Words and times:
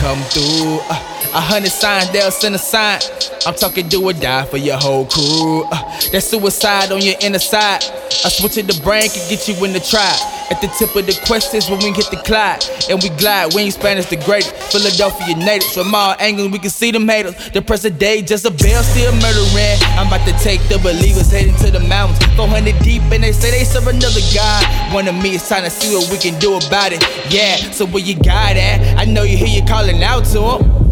come 0.00 0.22
through. 0.30 0.80
Uh, 0.90 1.15
a 1.36 1.40
hundred 1.40 1.70
signs, 1.70 2.10
they'll 2.12 2.30
send 2.30 2.54
a 2.54 2.58
sign. 2.58 2.98
I'm 3.46 3.54
talking 3.54 3.88
do 3.88 4.02
or 4.02 4.14
die 4.14 4.46
for 4.46 4.56
your 4.56 4.78
whole 4.78 5.04
crew. 5.04 5.64
Uh, 5.70 5.84
that 6.10 6.22
suicide 6.22 6.90
on 6.90 7.02
your 7.02 7.14
inner 7.20 7.38
side. 7.38 7.84
I 8.24 8.32
switch 8.32 8.56
it 8.56 8.66
the 8.66 8.80
brain 8.80 9.10
can 9.10 9.20
get 9.28 9.46
you 9.46 9.54
in 9.62 9.74
the 9.74 9.80
trap. 9.80 10.16
At 10.48 10.62
the 10.62 10.68
tip 10.78 10.96
of 10.96 11.04
the 11.04 11.12
questions 11.26 11.68
when 11.68 11.78
we 11.80 11.92
hit 11.92 12.08
the 12.08 12.16
Clyde. 12.24 12.64
And 12.88 13.02
we 13.02 13.10
glide, 13.20 13.52
we 13.52 13.68
ain't 13.68 13.74
Spanish 13.74 14.06
the 14.06 14.16
greatest. 14.16 14.56
Philadelphia 14.72 15.36
natives 15.36 15.74
from 15.74 15.94
all 15.94 16.16
angles, 16.18 16.48
we 16.48 16.58
can 16.58 16.70
see 16.70 16.90
them 16.90 17.06
haters. 17.06 17.36
The 17.50 17.60
present 17.60 17.98
day, 17.98 18.24
Jezebel 18.24 18.56
still 18.82 19.12
murdering. 19.20 19.76
I'm 20.00 20.06
about 20.06 20.24
to 20.24 20.32
take 20.40 20.64
the 20.72 20.78
believers 20.78 21.30
heading 21.30 21.56
to 21.56 21.70
the 21.70 21.80
mountains. 21.80 22.24
400 22.36 22.78
deep, 22.80 23.02
and 23.12 23.22
they 23.22 23.32
say 23.32 23.50
they 23.50 23.64
serve 23.64 23.88
another 23.88 24.24
God. 24.32 24.64
One 24.94 25.06
of 25.06 25.14
me 25.20 25.34
is 25.34 25.46
trying 25.46 25.64
to 25.64 25.70
see 25.70 25.94
what 25.94 26.08
we 26.08 26.16
can 26.16 26.40
do 26.40 26.56
about 26.56 26.96
it. 26.96 27.04
Yeah, 27.28 27.56
so 27.76 27.84
where 27.84 28.02
you 28.02 28.16
got 28.16 28.56
at? 28.56 28.96
I 28.96 29.04
know 29.04 29.24
you 29.24 29.36
hear 29.36 29.52
you 29.52 29.66
calling 29.68 30.02
out 30.02 30.24
to 30.32 30.86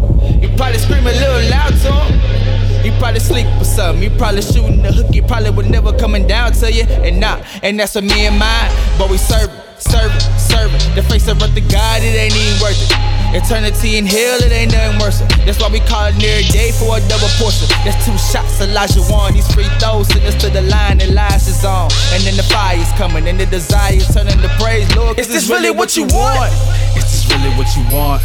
him. 1.05 1.13
You 1.13 1.13
probably 1.13 1.13
scream 1.13 1.13
a 1.13 1.13
little 1.13 1.49
loud 1.49 1.73
to 1.81 1.91
him. 1.93 2.83
He 2.83 2.91
probably 2.99 3.19
sleep 3.19 3.47
or 3.59 3.63
something. 3.63 4.11
He 4.11 4.17
probably 4.17 4.41
shooting 4.41 4.81
the 4.81 4.91
hook. 4.91 5.13
He 5.13 5.21
probably 5.21 5.49
would 5.51 5.69
never 5.69 5.91
coming 5.97 6.27
down 6.27 6.53
to 6.53 6.71
you. 6.71 6.83
And 6.83 7.19
not, 7.19 7.41
and 7.63 7.79
that's 7.79 7.95
what 7.95 8.03
me 8.03 8.27
and 8.27 8.37
mine. 8.37 8.71
But 8.97 9.09
we 9.09 9.17
serve 9.17 9.49
serve 9.79 10.11
serve. 10.37 10.71
The 10.95 11.03
face 11.03 11.27
of 11.27 11.39
the 11.39 11.61
God, 11.61 12.01
it 12.01 12.15
ain't 12.15 12.35
even 12.35 12.61
worth 12.61 12.77
it. 12.77 13.15
Eternity 13.35 13.97
in 13.97 14.05
hell, 14.05 14.39
it 14.39 14.51
ain't 14.51 14.71
nothing 14.71 14.99
worse. 14.99 15.19
That's 15.43 15.59
why 15.59 15.67
we 15.67 15.79
call 15.81 16.07
it 16.07 16.15
near 16.15 16.39
day 16.53 16.71
for 16.71 16.95
a 16.95 17.01
double 17.09 17.27
portion. 17.35 17.67
That's 17.83 17.99
two 18.05 18.15
shots, 18.15 18.61
Elijah 18.61 19.01
one. 19.11 19.33
These 19.33 19.51
free 19.51 19.67
throws 19.81 20.07
send 20.07 20.23
us 20.23 20.35
to 20.39 20.49
the 20.49 20.61
line 20.61 20.99
that 20.99 21.09
lies 21.09 21.47
is 21.47 21.65
on. 21.65 21.91
And 22.13 22.23
then 22.23 22.37
the 22.37 22.47
fire's 22.47 22.91
coming, 22.93 23.27
and 23.27 23.39
the 23.39 23.45
desire 23.45 23.99
turning 24.13 24.39
to 24.39 24.49
praise. 24.55 24.87
Lord, 24.95 25.19
is 25.19 25.27
this 25.27 25.49
really 25.49 25.71
what 25.71 25.97
you 25.97 26.05
want? 26.05 26.53
Is 26.95 27.03
this 27.03 27.27
really 27.27 27.51
what 27.57 27.67
you 27.75 27.83
want? 27.91 28.23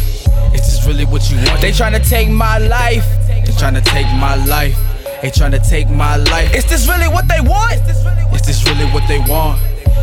Is 0.53 0.61
this 0.61 0.85
really 0.85 1.05
what 1.05 1.29
you 1.29 1.37
want? 1.47 1.61
They 1.61 1.71
tryna 1.71 2.07
take 2.07 2.29
my 2.29 2.57
life. 2.57 3.05
They 3.27 3.53
tryna 3.53 3.83
take 3.83 4.07
my 4.19 4.35
life. 4.45 4.77
They 5.21 5.29
tryna 5.29 5.61
take 5.67 5.89
my 5.89 6.17
life. 6.17 6.53
Is 6.53 6.65
this 6.65 6.87
really 6.87 7.07
what 7.07 7.27
they 7.27 7.41
want? 7.41 7.73
Is 8.33 8.41
this 8.45 8.65
really 8.67 8.85
what 8.91 9.07
they 9.07 9.19
want? 9.19 9.61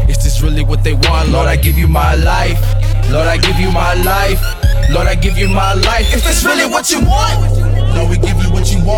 Is 0.09 0.23
this 0.25 0.41
really 0.43 0.65
what 0.65 0.83
they 0.85 0.95
want? 0.95 1.29
Lord, 1.31 1.49
I 1.49 1.57
give 1.57 1.77
you 1.77 1.89
my 1.89 2.15
life. 2.15 2.61
Lord, 3.11 3.27
I 3.27 3.37
give 3.37 3.59
you 3.59 3.71
my 3.73 3.95
life. 3.95 4.41
Lord, 4.91 5.07
I 5.07 5.15
give 5.15 5.37
you 5.37 5.49
my 5.49 5.75
life. 5.75 6.15
Is 6.15 6.25
this 6.25 6.45
really 6.45 6.65
what 6.71 6.91
you 6.91 7.01
want? 7.01 7.37
Lord, 7.95 8.11
we 8.11 8.17
give 8.17 8.41
you 8.43 8.51
what 8.51 8.73
you 8.73 8.79
want. 8.85 8.98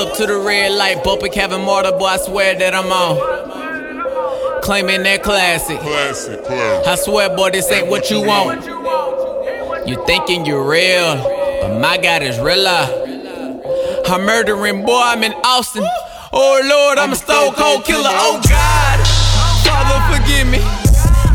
Up 0.00 0.16
to 0.16 0.26
the 0.26 0.38
red 0.38 0.72
light, 0.72 1.04
bumper 1.04 1.28
Kevin 1.28 1.60
Marta, 1.60 1.92
boy, 1.92 2.06
I 2.06 2.16
swear 2.16 2.54
that 2.58 2.74
I'm 2.74 2.90
on. 2.90 4.62
Claiming 4.62 5.02
that 5.02 5.22
classic. 5.22 5.78
Classic, 5.80 6.42
classic. 6.42 6.88
I 6.88 6.94
swear, 6.96 7.36
boy, 7.36 7.50
this 7.50 7.70
ain't 7.70 7.88
what 7.88 8.10
you 8.10 8.22
want. 8.22 8.64
You 9.86 10.02
thinking 10.06 10.46
you're 10.46 10.64
real, 10.64 11.16
but 11.60 11.80
my 11.80 11.98
God 11.98 12.22
is 12.22 12.38
realer. 12.40 12.88
I'm 14.06 14.24
murdering, 14.24 14.86
boy, 14.86 15.02
I'm 15.04 15.22
in 15.22 15.32
Austin. 15.44 15.84
Oh 16.32 16.60
Lord, 16.64 16.98
I'm 16.98 17.12
a 17.12 17.16
stone 17.16 17.52
cold 17.52 17.84
killer. 17.84 18.08
Oh 18.08 18.40
God, 18.48 18.98
Father, 19.68 20.00
forgive 20.16 20.48
me. 20.48 20.64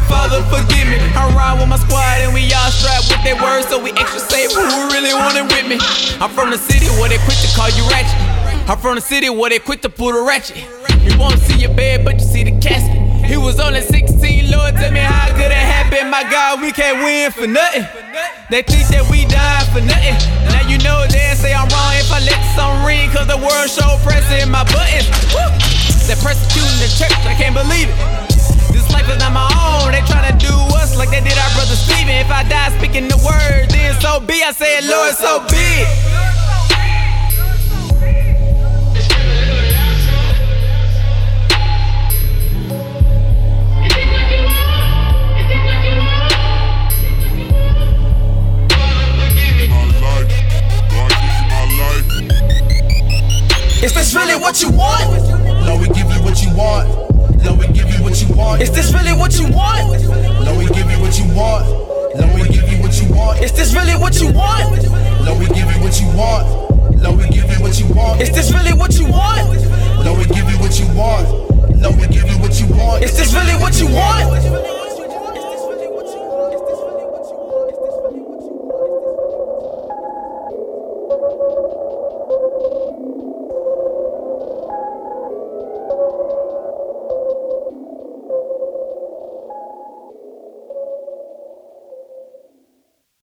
Father, 0.09 0.41
forgive 0.49 0.89
me. 0.89 0.97
I 1.13 1.29
ride 1.37 1.59
with 1.59 1.69
my 1.69 1.77
squad 1.77 2.25
and 2.25 2.33
we 2.33 2.49
all 2.53 2.71
strapped 2.71 3.09
with 3.09 3.23
their 3.23 3.37
words, 3.41 3.67
so 3.67 3.77
we 3.77 3.91
extra 3.91 4.19
safe. 4.19 4.51
Who 4.53 4.89
really 4.89 5.13
want 5.13 5.37
it 5.37 5.45
with 5.45 5.67
me? 5.69 5.77
I'm 6.19 6.31
from 6.31 6.49
the 6.49 6.57
city 6.57 6.87
where 6.97 7.09
they 7.09 7.21
quick 7.29 7.37
to 7.37 7.49
call 7.55 7.69
you 7.69 7.85
ratchet. 7.89 8.34
I'm 8.67 8.81
from 8.81 8.95
the 8.95 9.01
city 9.01 9.29
where 9.29 9.53
they 9.53 9.59
quick 9.59 9.85
to 9.85 9.89
pull 9.89 10.09
the 10.11 10.25
ratchet. 10.25 10.57
You 11.05 11.13
won't 11.21 11.37
see 11.37 11.61
your 11.61 11.73
bed, 11.77 12.01
but 12.03 12.17
you 12.17 12.25
see 12.25 12.43
the 12.43 12.57
casket. 12.57 12.97
He 13.21 13.37
was 13.37 13.59
only 13.59 13.81
16, 13.81 14.49
Lord, 14.49 14.73
tell 14.73 14.89
me 14.89 15.05
how 15.05 15.29
could 15.37 15.53
it 15.53 15.65
happen? 15.69 16.09
My 16.09 16.25
God, 16.25 16.61
we 16.61 16.73
can't 16.73 16.97
win 16.97 17.29
for 17.29 17.45
nothing. 17.45 17.85
They 18.49 18.65
think 18.65 18.89
that 18.89 19.05
we 19.05 19.29
died 19.29 19.69
for 19.69 19.85
nothing. 19.85 20.17
Now 20.49 20.65
you 20.65 20.81
know 20.81 21.05
they 21.05 21.37
say 21.37 21.53
I'm 21.53 21.69
wrong 21.69 21.93
if 21.93 22.09
I 22.09 22.25
let 22.25 22.41
some 22.57 22.81
ring, 22.81 23.05
cause 23.13 23.29
the 23.29 23.37
world 23.37 23.69
show 23.69 24.01
pressing 24.01 24.49
my 24.49 24.65
buttons. 24.65 25.13
They're 26.09 26.17
persecuting 26.17 26.81
the 26.81 26.89
church, 26.89 27.21
I 27.21 27.37
can't 27.37 27.53
believe 27.53 27.93
it. 27.93 27.97
This 28.73 28.89
life 28.89 29.05
is 29.13 29.21
not 29.21 29.29
my 29.29 29.45
own. 29.61 29.93
They 29.93 30.01
tryna 30.09 30.41
do 30.41 30.53
us 30.73 30.97
like 30.97 31.13
they 31.13 31.21
did 31.21 31.37
our 31.37 31.53
brother 31.53 31.77
Stephen. 31.77 32.17
If 32.17 32.33
I 32.33 32.41
die 32.49 32.73
speaking 32.81 33.09
the 33.13 33.17
word, 33.21 33.69
then 33.69 33.93
so 34.01 34.17
be. 34.25 34.41
I 34.41 34.49
said, 34.57 34.89
Lord, 34.89 35.13
so 35.13 35.45
be 35.53 35.85
it. 35.85 36.04
Really 54.25 54.41
what 54.41 54.61
you 54.61 54.69
want? 54.71 55.05
Lord, 55.67 55.81
we 55.81 55.87
give 55.89 56.09
you 56.09 56.21
what 56.23 56.41
you 56.41 56.49
want. 56.55 56.89
Lord, 57.43 57.59
we 57.59 57.67
give 57.67 57.89
you 57.93 58.01
what 58.03 58.19
you 58.21 58.35
want. 58.35 58.61
Is 58.61 58.71
this 58.71 58.93
really 58.93 59.13
what 59.13 59.37
you 59.37 59.47
want? 59.53 60.01
Lord, 60.45 60.57
we 60.57 60.65
give 60.67 60.89
you 60.89 60.99
what 60.99 61.17
you 61.17 61.25
want. 61.35 61.69
Lord, 62.17 62.33
we 62.33 62.47
give 62.49 62.67
you 62.71 62.81
what 62.81 62.93
you 63.01 63.13
want. 63.13 63.41
Is 63.41 63.51
this 63.53 63.75
really 63.75 63.95
what 63.95 64.19
you 64.19 64.31
want? 64.31 64.81
Lord, 65.25 65.39
we 65.39 65.45
give 65.47 65.69
you 65.69 65.79
what 65.81 65.99
you 66.01 66.07
want. 66.17 67.01
Lord, 67.01 67.17
we 67.17 67.27
give 67.29 67.45
you 67.45 67.61
what 67.61 67.79
you 67.79 67.87
want. 67.93 68.21
Is 68.21 68.31
this 68.31 68.51
really 68.51 68.73
what 68.73 68.97
you 68.97 69.05
want? 69.05 69.64